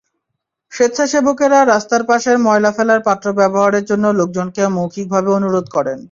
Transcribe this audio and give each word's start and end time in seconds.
স্বেচ্ছাসেবকেরা 0.71 1.59
রাস্তার 1.63 2.03
পাশের 2.09 2.37
ময়লা 2.39 2.71
ফেলার 2.71 3.01
পাত্র 3.07 3.27
ব্যবহারের 3.39 3.83
জন্য 3.83 4.05
লোকজনকে 4.19 4.61
মৌখিকভাবে 4.77 5.29
অনুরোধ 5.37 5.65
করেন। 5.75 5.99